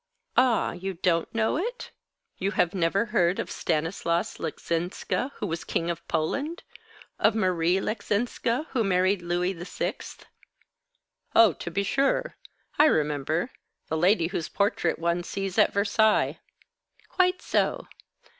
"Ah, 0.35 0.71
you 0.71 0.95
don't 0.95 1.31
know 1.31 1.59
it? 1.59 1.91
You 2.39 2.49
have 2.53 2.73
never 2.73 3.05
heard 3.13 3.37
of 3.37 3.51
Stanislas 3.51 4.39
Leczinska, 4.39 5.31
who 5.35 5.45
was 5.45 5.63
king 5.63 5.91
of 5.91 6.07
Poland? 6.07 6.63
Of 7.19 7.35
Marie 7.35 7.75
Leczinska, 7.79 8.65
who 8.71 8.83
married 8.83 9.21
Louis 9.21 9.53
VI?" 9.53 9.97
"Oh, 11.35 11.53
to 11.53 11.69
be 11.69 11.83
sure. 11.83 12.35
I 12.79 12.85
remember. 12.85 13.51
The 13.89 13.97
lady 13.97 14.25
whose 14.25 14.49
portrait 14.49 14.97
one 14.97 15.21
sees 15.21 15.59
at 15.59 15.71
Versailles." 15.71 16.39
"Quite 17.07 17.43
so. 17.43 17.87